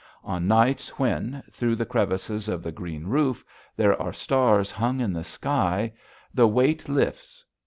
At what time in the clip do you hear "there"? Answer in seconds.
3.77-4.01